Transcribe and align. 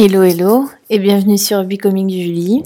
Hello, 0.00 0.22
hello, 0.22 0.70
et 0.90 1.00
bienvenue 1.00 1.36
sur 1.38 1.64
Becoming 1.64 2.08
Julie. 2.08 2.62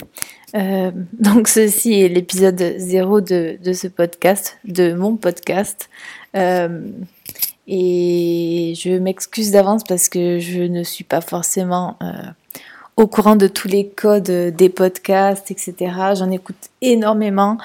Euh, 0.55 0.91
donc, 1.19 1.49
ceci 1.49 1.95
est 1.95 2.09
l'épisode 2.09 2.75
0 2.77 3.23
de, 3.23 3.57
de, 3.65 3.73
ce 3.73 3.89
podcast, 3.89 4.59
de 4.67 4.93
mon 4.93 5.17
podcast. 5.17 5.89
Euh, 6.37 6.91
et 7.67 8.75
je 8.77 8.99
m'excuse 8.99 9.51
d'avance 9.51 9.83
parce 9.83 10.11
que 10.11 10.41
je 10.41 10.61
ne 10.61 10.83
suis 10.83 11.05
pas 11.05 11.23
forcément 11.23 11.97
euh, 12.03 12.07
au 12.97 13.07
courant 13.07 13.37
de 13.37 13.47
tous 13.47 13.69
les 13.69 13.89
codes 13.89 14.31
des 14.31 14.69
podcasts, 14.69 15.51
etc. 15.51 15.75
J'en 16.15 16.31
écoute 16.31 16.71
énormément 16.83 17.57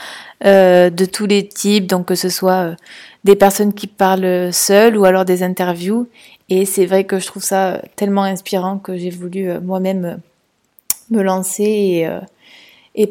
euh, 0.46 0.90
de 0.90 1.06
tous 1.06 1.26
les 1.26 1.48
types, 1.48 1.86
donc 1.86 2.06
que 2.06 2.16
ce 2.16 2.30
soit 2.30 2.70
euh, 2.70 2.76
des 3.24 3.36
personnes 3.36 3.74
qui 3.74 3.88
parlent 3.88 4.54
seules 4.54 4.98
ou 4.98 5.06
alors 5.06 5.26
des 5.26 5.44
interviews. 5.44 6.08
Et 6.50 6.66
c'est 6.66 6.86
vrai 6.86 7.04
que 7.04 7.20
je 7.20 7.28
trouve 7.28 7.44
ça 7.44 7.82
tellement 7.96 8.24
inspirant 8.24 8.78
que 8.78 8.98
j'ai 8.98 9.10
voulu 9.10 9.50
euh, 9.50 9.60
moi-même 9.60 10.06
euh, 10.06 10.16
me 11.12 11.22
lancer 11.22 11.64
et, 11.64 12.08
euh, 12.08 12.22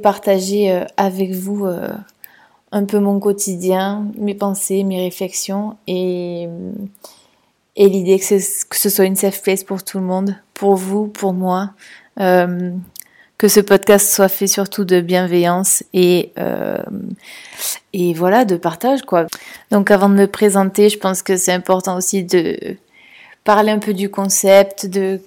partager 0.03 0.85
avec 0.97 1.31
vous 1.31 1.65
un 2.73 2.85
peu 2.85 2.99
mon 2.99 3.21
quotidien, 3.21 4.11
mes 4.19 4.35
pensées, 4.35 4.83
mes 4.83 5.01
réflexions 5.01 5.77
et, 5.87 6.49
l'idée 7.77 8.19
que, 8.19 8.25
ce 8.25 8.89
soit 8.89 9.05
une 9.05 9.15
safe 9.15 9.43
place 9.43 9.63
pour 9.63 9.85
tout 9.85 9.99
le 9.99 10.05
monde, 10.05 10.35
pour 10.55 10.75
vous, 10.75 11.07
pour 11.07 11.33
moi. 11.33 11.71
Euh, 12.21 12.71
que 13.39 13.49
ce 13.49 13.61
podcast 13.61 14.15
soit 14.15 14.31
fait 14.31 14.47
surtout 14.47 14.87
de 14.87 15.03
bienveillance 15.03 15.85
et 15.93 16.33
euh, 16.39 16.79
et 17.93 18.15
voilà 18.15 18.47
de 18.47 18.57
partage 18.57 19.03
quoi. 19.03 19.27
Donc 19.71 19.91
avant 19.91 20.09
de 20.09 20.15
me 20.15 20.27
présenter, 20.27 20.89
je 20.89 20.99
pense 20.99 21.23
que 21.23 21.37
c'est 21.37 21.53
important 21.53 21.99
aussi 21.99 22.25
de 22.25 22.57
parler 23.45 23.73
un 23.73 23.79
peu 23.79 23.93
du 23.93 24.09
concept, 24.09 24.87
de 24.87 25.21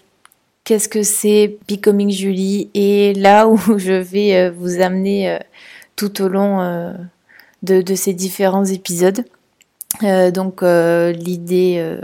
qu'est-ce 0.63 0.89
que 0.89 1.03
c'est 1.03 1.59
Becoming 1.69 2.09
Julie 2.09 2.71
et 2.73 3.13
là 3.13 3.47
où 3.47 3.59
je 3.77 3.93
vais 3.93 4.35
euh, 4.35 4.51
vous 4.51 4.81
amener 4.81 5.37
tout 5.95 6.23
au 6.23 6.29
long 6.29 6.95
de, 7.61 7.81
de, 7.83 7.95
ces 7.95 8.13
différents 8.13 8.65
épisodes. 8.65 9.23
donc 10.01 10.61
l'idée, 10.63 11.99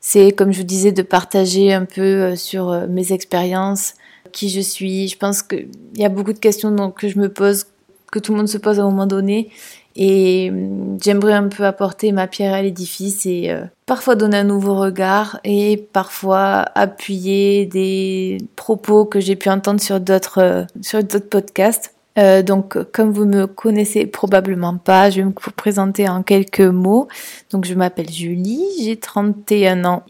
c'est 0.00 0.32
comme 0.32 0.52
je 0.52 0.58
vous 0.58 0.64
disais, 0.64 0.92
de 0.92 1.02
partager 1.02 1.72
un 1.72 1.84
peu 1.84 2.34
sur 2.36 2.86
mes 2.88 3.12
expériences, 3.12 3.94
qui 4.32 4.48
je 4.48 4.60
suis. 4.60 5.08
Je 5.08 5.16
pense 5.16 5.42
qu'il 5.42 5.68
y 5.94 6.04
a 6.04 6.08
beaucoup 6.08 6.32
de 6.32 6.38
questions 6.38 6.90
que 6.90 7.08
je 7.08 7.18
me 7.18 7.28
pose, 7.28 7.66
que 8.10 8.18
tout 8.18 8.32
le 8.32 8.38
monde 8.38 8.48
se 8.48 8.58
pose 8.58 8.78
à 8.78 8.82
un 8.82 8.86
moment 8.86 9.06
donné. 9.06 9.50
Et 9.96 10.50
hum, 10.50 10.98
j'aimerais 11.02 11.32
un 11.32 11.48
peu 11.48 11.64
apporter 11.64 12.12
ma 12.12 12.26
pierre 12.26 12.54
à 12.54 12.62
l'édifice 12.62 13.26
et 13.26 13.50
euh, 13.50 13.64
parfois 13.86 14.14
donner 14.14 14.38
un 14.38 14.44
nouveau 14.44 14.76
regard 14.76 15.40
et 15.44 15.88
parfois 15.92 16.64
appuyer 16.74 17.66
des 17.66 18.38
propos 18.56 19.04
que 19.04 19.20
j'ai 19.20 19.36
pu 19.36 19.48
entendre 19.48 19.80
sur 19.80 20.00
d'autres 20.00 20.38
euh, 20.38 20.64
sur 20.80 21.02
d'autres 21.02 21.28
podcasts. 21.28 21.94
Euh, 22.20 22.42
donc, 22.42 22.76
comme 22.92 23.12
vous 23.12 23.24
me 23.24 23.46
connaissez 23.46 24.04
probablement 24.04 24.76
pas, 24.76 25.10
je 25.10 25.20
vais 25.20 25.24
me 25.24 25.32
présenter 25.32 26.08
en 26.08 26.22
quelques 26.22 26.60
mots. 26.60 27.08
Donc, 27.50 27.64
je 27.64 27.74
m'appelle 27.74 28.10
Julie, 28.10 28.64
j'ai 28.80 28.96
31 28.96 29.84
ans 29.84 30.02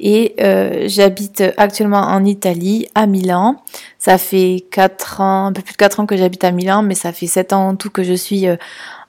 et 0.00 0.34
euh, 0.40 0.84
j'habite 0.88 1.42
actuellement 1.56 2.00
en 2.00 2.24
Italie, 2.24 2.88
à 2.94 3.06
Milan. 3.06 3.62
Ça 3.98 4.18
fait 4.18 4.64
4 4.72 5.20
ans, 5.20 5.46
un 5.46 5.52
peu 5.52 5.62
plus 5.62 5.72
de 5.72 5.76
4 5.76 6.00
ans 6.00 6.06
que 6.06 6.16
j'habite 6.16 6.42
à 6.42 6.50
Milan, 6.50 6.82
mais 6.82 6.96
ça 6.96 7.12
fait 7.12 7.28
7 7.28 7.52
ans 7.52 7.68
en 7.68 7.76
tout 7.76 7.90
que 7.90 8.02
je 8.02 8.14
suis 8.14 8.48
euh, 8.48 8.56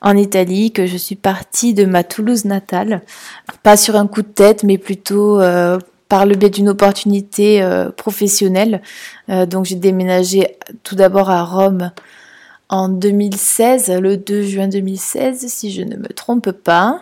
en 0.01 0.15
Italie, 0.15 0.71
que 0.71 0.85
je 0.85 0.97
suis 0.97 1.15
partie 1.15 1.73
de 1.73 1.85
ma 1.85 2.03
Toulouse 2.03 2.45
natale. 2.45 3.01
Pas 3.63 3.77
sur 3.77 3.95
un 3.95 4.05
coup 4.05 4.21
de 4.21 4.27
tête, 4.27 4.63
mais 4.63 4.77
plutôt 4.77 5.39
par 6.09 6.25
le 6.25 6.35
biais 6.35 6.49
d'une 6.49 6.67
opportunité 6.67 7.65
professionnelle. 7.95 8.81
donc, 9.29 9.63
j'ai 9.63 9.75
déménagé 9.75 10.57
tout 10.83 10.95
d'abord 10.95 11.29
à 11.29 11.45
Rome 11.45 11.91
en 12.73 12.89
2016, 12.89 13.99
le 14.01 14.17
2 14.17 14.41
juin 14.43 14.67
2016, 14.67 15.45
si 15.47 15.71
je 15.71 15.83
ne 15.83 15.95
me 15.95 16.07
trompe 16.07 16.51
pas. 16.51 17.01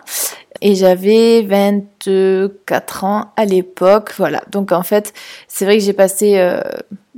Et 0.60 0.74
j'avais 0.74 1.42
24 1.42 3.04
ans 3.04 3.32
à 3.36 3.44
l'époque. 3.46 4.12
Voilà. 4.18 4.42
Donc 4.50 4.70
en 4.70 4.82
fait, 4.82 5.14
c'est 5.48 5.64
vrai 5.64 5.78
que 5.78 5.84
j'ai 5.84 5.94
passé 5.94 6.38
euh, 6.38 6.60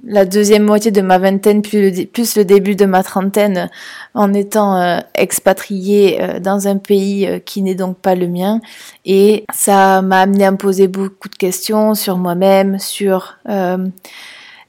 la 0.06 0.25
deuxième 0.25 0.62
moitié 0.62 0.91
de 0.91 1.00
ma 1.00 1.19
vingtaine 1.19 1.62
plus 1.62 2.37
le, 2.37 2.44
début 2.44 2.76
de 2.76 2.84
ma 2.84 3.03
trentaine 3.03 3.70
en 4.14 4.32
étant 4.32 4.76
euh, 4.76 4.98
expatriée 5.14 6.22
euh, 6.22 6.41
dans 6.41 6.69
un 6.69 6.76
pays 6.76 7.26
euh, 7.26 7.38
qui 7.38 7.62
n'est 7.62 7.75
donc 7.75 7.98
pas 7.98 8.14
le 8.14 8.28
mien. 8.28 8.60
Et 9.04 9.44
ça 9.53 10.03
m'a 10.03 10.20
amené 10.20 10.44
à 10.44 10.50
me 10.50 10.56
poser 10.56 10.88
beaucoup 10.88 11.28
de 11.28 11.34
questions 11.34 11.94
sur 11.94 12.19
moi-même, 12.19 12.78
sur 12.78 13.37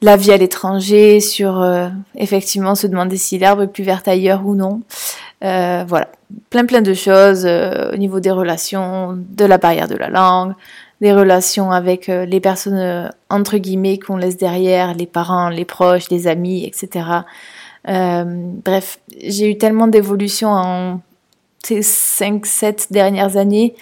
la 0.01 0.17
vie 0.17 0.31
à 0.31 0.37
l'étranger, 0.37 1.19
sur 1.19 1.61
euh, 1.61 1.87
effectivement 2.15 2.75
se 2.75 2.87
demander 2.87 3.17
si 3.17 3.37
l'herbe 3.37 3.61
est 3.61 3.67
plus 3.67 3.83
verte 3.83 4.07
ailleurs 4.07 4.45
ou 4.45 4.55
non. 4.55 4.81
Euh, 5.43 5.83
voilà, 5.87 6.09
plein 6.49 6.65
plein 6.65 6.81
de 6.81 6.93
choses 6.93 7.45
euh, 7.45 7.91
au 7.93 7.97
niveau 7.97 8.19
des 8.19 8.31
relations, 8.31 9.17
de 9.17 9.45
la 9.45 9.57
barrière 9.57 9.87
de 9.87 9.95
la 9.95 10.09
langue, 10.09 10.53
des 11.01 11.13
relations 11.13 11.71
avec 11.71 12.07
les 12.07 12.39
personnes 12.39 13.11
entre 13.29 13.57
guillemets 13.57 13.99
qu'on 13.99 14.15
laisse 14.15 14.37
derrière, 14.37 14.93
les 14.93 15.05
parents, 15.05 15.49
les 15.49 15.65
proches, 15.65 16.09
les 16.09 16.27
amis, 16.27 16.65
etc. 16.65 17.05
bref, 17.85 18.99
j'ai 19.21 19.51
eu 19.51 19.57
tellement 19.57 19.87
d'évolution 19.87 20.49
en 20.49 21.01
ces 21.63 21.81
5-7 21.81 22.91
dernières 22.91 23.35
années 23.35 23.75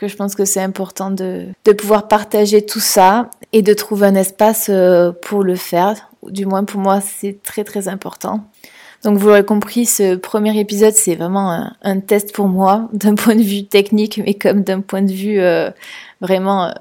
que 0.00 0.08
je 0.08 0.16
pense 0.16 0.34
que 0.34 0.46
c'est 0.46 0.62
important 0.62 1.10
de, 1.10 1.48
de 1.66 1.72
pouvoir 1.72 2.08
partager 2.08 2.64
tout 2.64 2.80
ça 2.80 3.28
et 3.52 3.60
de 3.60 3.74
trouver 3.74 4.06
un 4.06 4.14
espace 4.14 4.68
euh, 4.70 5.12
pour 5.12 5.42
le 5.42 5.56
faire. 5.56 6.08
Du 6.26 6.46
moins 6.46 6.64
pour 6.64 6.80
moi, 6.80 7.02
c'est 7.02 7.42
très 7.42 7.64
très 7.64 7.86
important. 7.86 8.44
Donc 9.04 9.18
vous 9.18 9.26
l'aurez 9.28 9.44
compris, 9.44 9.84
ce 9.84 10.16
premier 10.16 10.58
épisode, 10.58 10.94
c'est 10.94 11.16
vraiment 11.16 11.70
un, 11.82 12.00
test 12.00 12.34
pour 12.34 12.48
moi, 12.48 12.88
d'un 12.94 13.14
point 13.14 13.34
de 13.34 13.42
vue 13.42 13.66
technique, 13.66 14.18
mais 14.24 14.32
comme 14.32 14.62
d'un 14.62 14.80
point 14.80 15.02
de 15.02 15.12
vue 15.12 15.38
euh, 15.38 15.70
vraiment, 16.22 16.68
euh, 16.68 16.72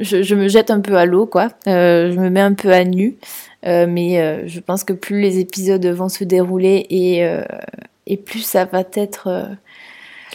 je, 0.00 0.34
me 0.34 0.48
jette 0.48 0.72
un 0.72 0.80
peu 0.80 0.96
à 0.96 1.06
l'eau, 1.06 1.26
quoi. 1.26 1.50
Je 1.66 2.18
me 2.18 2.28
mets 2.28 2.40
un 2.40 2.54
peu 2.54 2.72
à 2.72 2.82
nu, 2.84 3.16
mais 3.64 4.48
je 4.48 4.60
pense 4.60 4.82
que 4.82 4.92
plus 4.92 5.20
les 5.20 5.38
épisodes 5.38 5.86
vont 5.86 6.08
se 6.08 6.24
dérouler 6.24 6.86
et, 6.90 7.24
et 8.06 8.16
plus 8.16 8.42
ça 8.44 8.64
va 8.64 8.82
être 8.94 9.48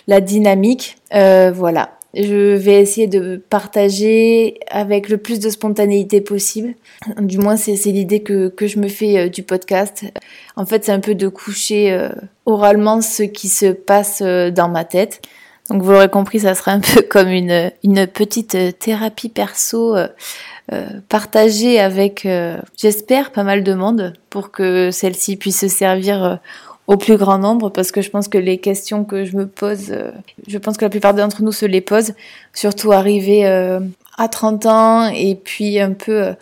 la 0.07 0.21
dynamique. 0.21 0.97
voilà. 1.11 1.98
Je 2.15 2.55
vais 2.55 2.81
essayer 2.81 3.07
de 3.07 3.37
partager 3.49 4.59
avec 4.71 5.09
le 5.09 5.17
plus 5.17 5.39
de 5.39 5.49
spontanéité 5.49 6.21
possible. 6.21 6.73
Du 7.19 7.37
moins, 7.37 7.55
c'est 7.55 7.75
l'idée 7.85 8.23
que, 8.23 8.51
je 8.59 8.79
me 8.79 8.87
fais 8.87 9.17
euh, 9.17 9.29
du 9.29 9.43
podcast. 9.43 10.05
En 10.55 10.65
fait, 10.65 10.85
c'est 10.85 10.91
un 10.91 11.01
peu 11.01 11.13
de 11.13 11.27
coucher 11.27 11.91
euh, 11.91 12.09
oralement 12.45 13.01
ce 13.01 13.23
qui 13.23 13.47
se 13.47 13.67
passe 13.67 14.21
euh, 14.25 14.49
dans 14.49 14.69
ma 14.69 14.85
tête. 14.85 15.21
Donc, 15.69 15.83
vous 15.83 15.91
l'aurez 15.91 16.09
compris, 16.09 16.39
ça 16.39 16.55
sera 16.55 16.71
un 16.71 16.79
peu 16.79 17.01
comme 17.09 17.29
une, 17.29 17.71
petite 18.07 18.79
thérapie 18.79 19.29
perso 19.29 19.95
partagée 21.09 21.79
avec, 21.79 22.27
j'espère, 22.77 23.31
pas 23.31 23.43
mal 23.43 23.63
de 23.63 23.73
monde 23.73 24.13
pour 24.31 24.51
que 24.51 24.89
celle-ci 24.91 25.35
puisse 25.35 25.59
se 25.59 25.67
servir 25.67 26.39
au 26.89 26.97
plus 26.97 27.17
grand 27.17 27.38
nombre 27.38 27.69
parce 27.69 27.91
que 27.91 28.01
je 28.01 28.09
pense 28.09 28.27
que 28.27 28.39
les 28.39 28.57
questions 28.57 29.05
que 29.05 29.23
je 29.23 29.38
me 29.38 29.45
pose, 29.45 29.91
euh, 29.91 30.09
je 30.47 30.57
pense 30.57 30.75
que 30.75 30.85
la 30.85 30.89
plupart 30.89 31.13
d'entre 31.13 31.44
nous 31.44 31.51
se 31.51 31.67
les 31.67 31.81
posent, 31.81 32.16
surtout 32.51 32.91
arrivé 32.91 33.45
euh, 33.45 33.79
à 34.17 34.27
30 34.27 34.66
ans 34.66 35.05
et 35.05 35.35
puis 35.35 35.79
un 35.79 35.94
peu 35.94 36.23
euh, 36.23 36.33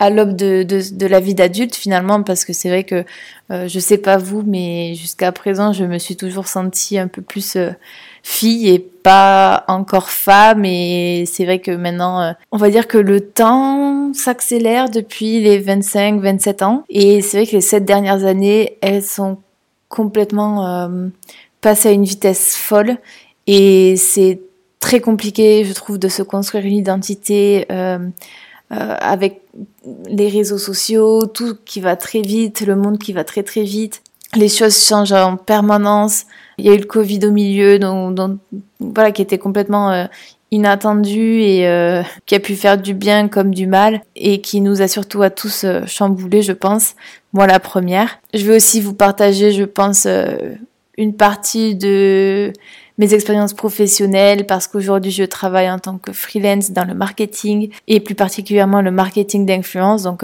à 0.00 0.10
l'aube 0.10 0.34
de, 0.34 0.64
de, 0.64 1.06
la 1.06 1.20
vie 1.20 1.36
d'adulte 1.36 1.76
finalement 1.76 2.24
parce 2.24 2.44
que 2.44 2.52
c'est 2.52 2.68
vrai 2.68 2.82
que 2.82 3.04
je 3.50 3.78
sais 3.78 3.98
pas 3.98 4.16
vous 4.16 4.42
mais 4.44 4.94
jusqu'à 4.96 5.30
présent 5.30 5.72
je 5.72 5.84
me 5.84 5.98
suis 5.98 6.16
toujours 6.16 6.48
sentie 6.48 6.98
un 6.98 7.06
peu 7.06 7.22
plus 7.22 7.56
fille 8.24 8.68
et 8.68 8.80
pas 8.80 9.62
encore 9.68 10.10
femme. 10.10 10.64
Et 10.64 11.22
c'est 11.26 11.44
vrai 11.44 11.60
que 11.60 11.70
maintenant 11.70 12.34
on 12.50 12.56
va 12.56 12.70
dire 12.70 12.88
que 12.88 12.98
le 12.98 13.20
temps 13.20 14.12
s'accélère 14.12 14.90
depuis 14.90 15.40
les 15.40 15.60
25 15.60 16.20
27 16.20 16.62
ans. 16.62 16.82
Et 16.88 17.20
c'est 17.20 17.36
vrai 17.36 17.46
que 17.46 17.52
les 17.52 17.60
sept 17.60 17.84
dernières 17.84 18.24
années 18.24 18.78
elles 18.80 19.04
sont 19.04 19.38
complètement 19.92 20.66
euh, 20.66 21.08
passé 21.60 21.90
à 21.90 21.92
une 21.92 22.04
vitesse 22.04 22.56
folle 22.56 22.96
et 23.46 23.96
c'est 23.98 24.40
très 24.80 25.00
compliqué, 25.00 25.64
je 25.64 25.72
trouve, 25.74 25.98
de 25.98 26.08
se 26.08 26.22
construire 26.22 26.64
une 26.64 26.76
identité 26.76 27.66
euh, 27.70 27.98
euh, 28.72 28.96
avec 29.00 29.42
les 30.06 30.28
réseaux 30.28 30.58
sociaux, 30.58 31.26
tout 31.26 31.56
qui 31.66 31.80
va 31.82 31.94
très 31.96 32.22
vite, 32.22 32.62
le 32.62 32.74
monde 32.74 32.98
qui 32.98 33.12
va 33.12 33.22
très 33.22 33.42
très 33.42 33.64
vite, 33.64 34.02
les 34.34 34.48
choses 34.48 34.82
changent 34.82 35.12
en 35.12 35.36
permanence. 35.36 36.24
Il 36.56 36.64
y 36.64 36.70
a 36.70 36.74
eu 36.74 36.78
le 36.78 36.86
Covid 36.86 37.26
au 37.26 37.30
milieu, 37.30 37.78
donc, 37.78 38.14
donc 38.14 38.38
voilà, 38.80 39.12
qui 39.12 39.20
était 39.20 39.38
complètement 39.38 39.90
euh, 39.90 40.06
inattendu 40.52 41.40
et 41.40 41.66
euh, 41.66 42.02
qui 42.26 42.36
a 42.36 42.40
pu 42.40 42.54
faire 42.54 42.78
du 42.78 42.94
bien 42.94 43.26
comme 43.26 43.52
du 43.52 43.66
mal 43.66 44.02
et 44.14 44.40
qui 44.42 44.60
nous 44.60 44.82
a 44.82 44.86
surtout 44.86 45.22
à 45.22 45.30
tous 45.30 45.64
euh, 45.64 45.80
chamboulé, 45.86 46.42
je 46.42 46.52
pense. 46.52 46.94
Moi, 47.32 47.46
la 47.46 47.58
première. 47.58 48.20
Je 48.34 48.44
vais 48.44 48.56
aussi 48.56 48.82
vous 48.82 48.94
partager, 48.94 49.50
je 49.50 49.64
pense, 49.64 50.04
euh, 50.06 50.54
une 50.98 51.14
partie 51.16 51.74
de 51.74 52.52
mes 52.98 53.14
expériences 53.14 53.54
professionnelles 53.54 54.46
parce 54.46 54.66
qu'aujourd'hui 54.66 55.10
je 55.10 55.24
travaille 55.24 55.70
en 55.70 55.78
tant 55.78 55.96
que 55.96 56.12
freelance 56.12 56.70
dans 56.70 56.84
le 56.84 56.92
marketing 56.92 57.70
et 57.88 58.00
plus 58.00 58.14
particulièrement 58.14 58.82
le 58.82 58.90
marketing 58.90 59.46
d'influence. 59.46 60.02
Donc 60.02 60.22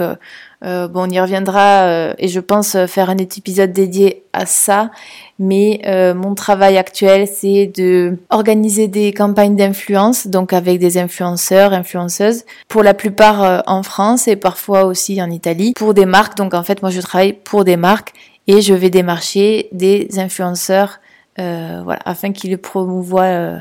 euh, 0.63 0.69
Euh, 0.69 0.87
bon, 0.87 1.07
on 1.07 1.09
y 1.09 1.19
reviendra 1.19 1.83
euh, 1.83 2.13
et 2.17 2.27
je 2.27 2.39
pense 2.39 2.75
faire 2.87 3.09
un 3.09 3.17
épisode 3.17 3.71
dédié 3.71 4.23
à 4.33 4.45
ça. 4.45 4.91
Mais 5.39 5.81
mon 6.15 6.35
travail 6.35 6.77
actuel, 6.77 7.27
c'est 7.27 7.71
de 7.73 8.17
organiser 8.29 8.87
des 8.89 9.13
campagnes 9.13 9.55
d'influence, 9.55 10.27
donc 10.27 10.51
avec 10.51 10.79
des 10.79 10.97
influenceurs, 10.97 11.71
influenceuses, 11.71 12.43
pour 12.67 12.83
la 12.83 12.93
plupart 12.93 13.63
en 13.67 13.83
France 13.83 14.27
et 14.27 14.35
parfois 14.35 14.83
aussi 14.83 15.21
en 15.21 15.31
Italie, 15.31 15.73
pour 15.75 15.93
des 15.93 16.05
marques. 16.05 16.35
Donc 16.35 16.53
en 16.53 16.63
fait, 16.63 16.81
moi, 16.81 16.91
je 16.91 16.99
travaille 16.99 17.33
pour 17.33 17.63
des 17.63 17.77
marques 17.77 18.11
et 18.47 18.61
je 18.61 18.73
vais 18.73 18.89
démarcher 18.89 19.69
des 19.71 20.07
influenceurs 20.17 20.99
euh, 21.39 21.81
voilà, 21.85 22.01
afin 22.03 22.33
qu'ils 22.33 22.57
promouvoient 22.57 23.21
euh, 23.21 23.59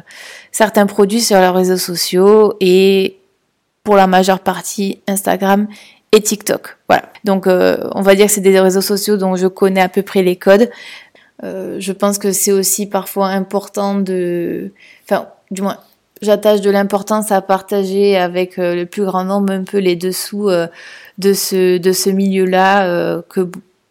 certains 0.50 0.86
produits 0.86 1.20
sur 1.20 1.38
leurs 1.38 1.54
réseaux 1.54 1.76
sociaux 1.76 2.54
et 2.60 3.18
pour 3.84 3.94
la 3.94 4.08
majeure 4.08 4.40
partie 4.40 5.00
Instagram 5.06 5.68
et 6.12 6.22
TikTok. 6.22 6.76
Voilà. 6.88 7.10
Donc 7.24 7.46
euh, 7.46 7.88
on 7.92 8.02
va 8.02 8.14
dire 8.14 8.26
que 8.26 8.32
c'est 8.32 8.40
des 8.40 8.58
réseaux 8.58 8.80
sociaux 8.80 9.16
dont 9.16 9.36
je 9.36 9.46
connais 9.46 9.80
à 9.80 9.88
peu 9.88 10.02
près 10.02 10.22
les 10.22 10.36
codes. 10.36 10.70
je 11.42 11.92
pense 11.92 12.18
que 12.18 12.32
c'est 12.32 12.52
aussi 12.52 12.86
parfois 12.86 13.28
important 13.28 13.94
de, 13.94 14.72
enfin, 15.04 15.28
du 15.50 15.62
moins, 15.62 15.78
j'attache 16.20 16.60
de 16.60 16.70
l'importance 16.70 17.30
à 17.30 17.40
partager 17.40 18.16
avec 18.16 18.56
le 18.56 18.84
plus 18.84 19.04
grand 19.04 19.24
nombre 19.24 19.52
un 19.52 19.64
peu 19.64 19.78
les 19.78 19.94
dessous 19.94 20.50
de 21.18 21.32
ce 21.32 21.78
de 21.78 21.92
ce 21.92 22.10
milieu-là 22.10 23.22
que 23.28 23.48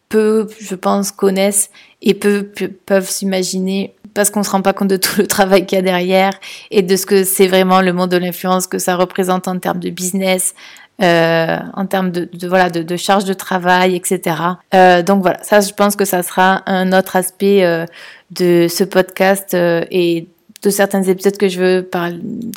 peu, 0.10 0.48
je 0.60 0.76
pense, 0.76 1.12
connaissent 1.12 1.70
et 2.02 2.14
peu 2.14 2.50
peuvent 2.86 3.10
s'imaginer 3.10 3.96
parce 4.14 4.32
qu'on 4.32 4.44
se 4.44 4.50
rend 4.50 4.62
pas 4.62 4.74
compte 4.74 4.88
de 4.88 4.98
tout 4.98 5.20
le 5.20 5.28
travail 5.28 5.66
qu'il 5.66 5.76
y 5.76 5.80
a 5.80 5.84
derrière 5.84 6.32
et 6.72 6.82
de 6.82 6.96
ce 6.96 7.06
que 7.06 7.24
c'est 7.24 7.48
vraiment 7.48 7.82
le 7.82 7.94
monde 7.94 8.10
de 8.10 8.18
l'influence 8.18 8.66
que 8.66 8.80
ça 8.80 8.96
représente 8.96 9.48
en 9.48 9.60
termes 9.60 9.80
de 9.80 9.90
business, 9.90 10.56
euh, 11.02 11.58
en 11.74 11.86
termes 11.86 12.12
de, 12.12 12.30
de 12.32 12.48
voilà 12.48 12.70
de, 12.70 12.82
de, 12.82 12.96
charge 12.96 13.26
de 13.26 13.34
travail, 13.34 13.96
etc. 13.96 14.36
Euh, 14.74 15.04
donc 15.04 15.22
voilà, 15.22 15.42
ça 15.44 15.60
je 15.60 15.74
pense 15.74 15.96
que 15.96 16.06
ça 16.06 16.24
sera 16.24 16.64
un 16.66 16.92
autre 16.92 17.16
aspect 17.16 17.64
euh, 17.64 17.86
de 18.32 18.68
ce 18.70 18.84
podcast 18.84 19.54
euh, 19.54 19.86
et 19.92 20.28
de 20.64 20.70
certains 20.72 21.04
épisodes 21.04 21.38
que 21.38 21.50
je 21.50 21.60
veux 21.60 21.84
par... 21.84 22.10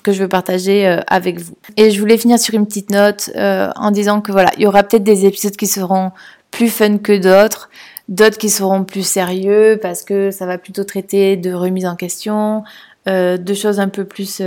que 0.02 0.12
je 0.12 0.22
veux 0.22 0.28
partager 0.28 0.87
euh, 0.87 1.00
avec 1.06 1.38
vous. 1.38 1.54
Et 1.76 1.90
je 1.90 2.00
voulais 2.00 2.16
finir 2.16 2.38
sur 2.38 2.54
une 2.54 2.66
petite 2.66 2.90
note 2.90 3.31
en 3.37 3.90
disant 3.90 4.20
que 4.20 4.32
voilà, 4.32 4.50
il 4.56 4.62
y 4.62 4.66
aura 4.66 4.82
peut-être 4.82 5.04
des 5.04 5.26
épisodes 5.26 5.54
qui 5.56 5.66
seront 5.66 6.12
plus 6.50 6.69
fun 6.69 6.98
que 6.98 7.16
d'autres, 7.16 7.70
d'autres 8.08 8.38
qui 8.38 8.50
seront 8.50 8.84
plus 8.84 9.06
sérieux 9.06 9.78
parce 9.81 10.02
que 10.02 10.31
ça 10.31 10.46
va 10.46 10.58
plutôt 10.58 10.84
traiter 10.84 11.36
de 11.36 11.52
remise 11.52 11.86
en 11.86 11.96
question, 11.96 12.64
euh, 13.08 13.36
de 13.36 13.54
choses 13.54 13.81
un 13.81 13.88
peu 13.88 14.04
plus 14.04 14.43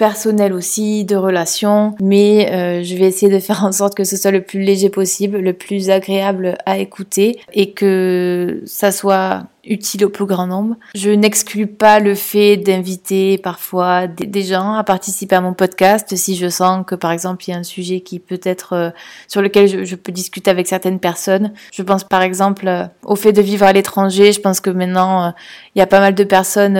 euh, 0.00 0.10
personnelles 0.10 0.52
aussi, 0.52 1.04
de 1.04 1.16
relations, 1.16 1.94
mais 2.00 2.50
euh, 2.52 2.82
je 2.82 2.94
vais 2.96 3.06
essayer 3.06 3.32
de 3.32 3.38
faire 3.38 3.64
en 3.64 3.72
sorte 3.72 3.94
que 3.94 4.04
ce 4.04 4.16
soit 4.16 4.30
le 4.30 4.42
plus 4.42 4.60
léger 4.60 4.90
possible, 4.90 5.38
le 5.38 5.52
plus 5.52 5.90
agréable 5.90 6.56
à 6.66 6.78
écouter 6.78 7.40
et 7.52 7.72
que 7.72 8.62
ça 8.66 8.92
soit 8.92 9.44
utile 9.64 10.04
au 10.04 10.08
plus 10.08 10.26
grand 10.26 10.46
nombre. 10.46 10.76
Je 10.94 11.10
n'exclus 11.10 11.66
pas 11.66 12.00
le 12.00 12.14
fait 12.14 12.56
d'inviter 12.56 13.38
parfois 13.38 14.06
des, 14.06 14.42
gens 14.42 14.74
à 14.74 14.84
participer 14.84 15.36
à 15.36 15.40
mon 15.40 15.52
podcast 15.52 16.16
si 16.16 16.34
je 16.34 16.48
sens 16.48 16.84
que 16.86 16.94
par 16.94 17.12
exemple 17.12 17.44
il 17.46 17.50
y 17.52 17.54
a 17.54 17.58
un 17.58 17.62
sujet 17.62 18.00
qui 18.00 18.18
peut 18.18 18.40
être 18.42 18.72
euh, 18.72 18.90
sur 19.28 19.42
lequel 19.42 19.84
je, 19.84 19.94
peux 19.96 20.12
discuter 20.12 20.50
avec 20.50 20.66
certaines 20.66 20.98
personnes. 20.98 21.52
Je 21.72 21.82
pense 21.82 22.04
par 22.04 22.22
exemple 22.22 22.66
euh, 22.68 22.84
au 23.04 23.16
fait 23.16 23.32
de 23.32 23.42
vivre 23.42 23.66
à 23.66 23.72
l'étranger. 23.72 24.32
Je 24.32 24.40
pense 24.40 24.60
que 24.60 24.70
maintenant 24.70 25.26
euh, 25.26 25.30
il 25.74 25.78
y 25.78 25.82
a 25.82 25.86
pas 25.86 26.00
mal 26.00 26.14
de 26.14 26.24
personnes 26.24 26.78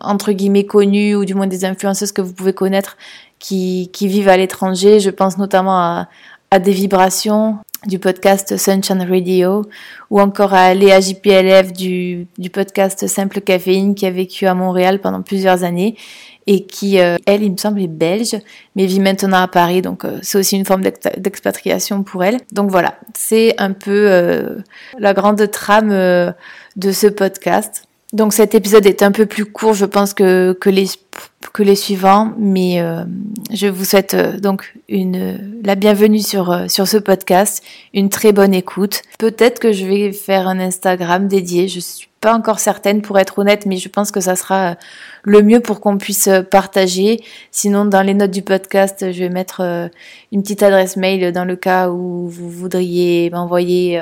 entre 0.00 0.32
guillemets 0.32 0.66
connues 0.66 1.14
ou 1.14 1.24
du 1.24 1.34
moins 1.34 1.46
des 1.46 1.64
influenceuses 1.64 2.12
que 2.12 2.22
vous 2.22 2.32
pouvez 2.32 2.52
connaître 2.52 2.96
qui, 3.38 3.90
qui 3.92 4.08
vivent 4.08 4.28
à 4.28 4.36
l'étranger. 4.36 5.00
Je 5.00 5.10
pense 5.10 5.38
notamment 5.38 5.78
à, 5.78 6.08
à 6.50 6.58
des 6.58 6.72
vibrations 6.72 7.58
du 7.86 7.98
podcast 7.98 8.56
Sunshine 8.56 9.02
Radio 9.02 9.66
ou 10.10 10.20
encore 10.20 10.54
à 10.54 10.72
Léa 10.72 11.00
JPLF 11.00 11.72
du, 11.72 12.26
du 12.38 12.50
podcast 12.50 13.06
Simple 13.06 13.40
Caféine 13.40 13.94
qui 13.94 14.06
a 14.06 14.10
vécu 14.10 14.46
à 14.46 14.54
Montréal 14.54 15.00
pendant 15.00 15.22
plusieurs 15.22 15.64
années 15.64 15.96
et 16.46 16.64
qui, 16.64 17.00
euh, 17.00 17.16
elle, 17.26 17.42
il 17.42 17.52
me 17.52 17.56
semble, 17.56 17.80
est 17.80 17.88
belge, 17.88 18.36
mais 18.76 18.86
vit 18.86 19.00
maintenant 19.00 19.38
à 19.38 19.48
Paris, 19.48 19.80
donc 19.80 20.04
euh, 20.04 20.18
c'est 20.20 20.38
aussi 20.38 20.56
une 20.56 20.66
forme 20.66 20.82
d'expatriation 21.16 22.02
pour 22.02 22.22
elle. 22.22 22.38
Donc 22.52 22.70
voilà, 22.70 22.98
c'est 23.14 23.54
un 23.58 23.72
peu 23.72 24.10
euh, 24.10 24.58
la 24.98 25.14
grande 25.14 25.50
trame 25.50 25.88
de 25.90 26.92
ce 26.92 27.06
podcast. 27.06 27.84
Donc 28.14 28.32
cet 28.32 28.54
épisode 28.54 28.86
est 28.86 29.02
un 29.02 29.10
peu 29.10 29.26
plus 29.26 29.44
court, 29.44 29.74
je 29.74 29.86
pense, 29.86 30.14
que, 30.14 30.52
que, 30.52 30.70
les, 30.70 30.86
que 31.52 31.64
les 31.64 31.74
suivants, 31.74 32.32
mais 32.38 32.80
euh, 32.80 33.02
je 33.52 33.66
vous 33.66 33.84
souhaite 33.84 34.14
euh, 34.14 34.38
donc 34.38 34.72
une, 34.88 35.60
la 35.64 35.74
bienvenue 35.74 36.20
sur, 36.20 36.52
euh, 36.52 36.68
sur 36.68 36.86
ce 36.86 36.96
podcast, 36.96 37.64
une 37.92 38.10
très 38.10 38.30
bonne 38.30 38.54
écoute. 38.54 39.02
Peut-être 39.18 39.58
que 39.58 39.72
je 39.72 39.84
vais 39.84 40.12
faire 40.12 40.46
un 40.46 40.60
Instagram 40.60 41.26
dédié, 41.26 41.66
je 41.66 41.80
suis 41.80 42.06
pas 42.20 42.32
encore 42.32 42.60
certaine 42.60 43.02
pour 43.02 43.18
être 43.18 43.40
honnête, 43.40 43.66
mais 43.66 43.78
je 43.78 43.88
pense 43.88 44.12
que 44.12 44.20
ça 44.20 44.36
sera 44.36 44.76
le 45.24 45.42
mieux 45.42 45.58
pour 45.58 45.80
qu'on 45.80 45.98
puisse 45.98 46.28
partager. 46.52 47.20
Sinon, 47.50 47.84
dans 47.84 48.02
les 48.02 48.14
notes 48.14 48.30
du 48.30 48.42
podcast, 48.42 49.10
je 49.10 49.18
vais 49.18 49.28
mettre 49.28 49.90
une 50.32 50.42
petite 50.42 50.62
adresse 50.62 50.96
mail 50.96 51.32
dans 51.32 51.44
le 51.44 51.56
cas 51.56 51.90
où 51.90 52.28
vous 52.28 52.48
voudriez 52.48 53.28
m'envoyer 53.30 54.00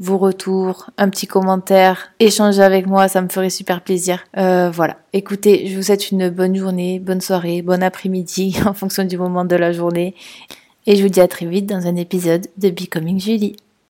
vos 0.00 0.18
retours, 0.18 0.90
un 0.96 1.08
petit 1.08 1.26
commentaire, 1.26 2.12
échanger 2.20 2.62
avec 2.62 2.86
moi, 2.86 3.08
ça 3.08 3.20
me 3.20 3.28
ferait 3.28 3.50
super 3.50 3.80
plaisir. 3.80 4.24
Euh, 4.36 4.70
voilà. 4.70 4.98
Écoutez, 5.12 5.66
je 5.66 5.76
vous 5.76 5.82
souhaite 5.82 6.10
une 6.10 6.30
bonne 6.30 6.54
journée, 6.54 7.00
bonne 7.00 7.20
soirée, 7.20 7.62
bon 7.62 7.82
après-midi 7.82 8.56
en 8.66 8.74
fonction 8.74 9.04
du 9.04 9.18
moment 9.18 9.44
de 9.44 9.56
la 9.56 9.72
journée. 9.72 10.14
Et 10.86 10.96
je 10.96 11.02
vous 11.02 11.08
dis 11.08 11.20
à 11.20 11.28
très 11.28 11.46
vite 11.46 11.66
dans 11.66 11.86
un 11.86 11.96
épisode 11.96 12.46
de 12.56 12.70
Becoming 12.70 13.20
Julie. 13.20 13.56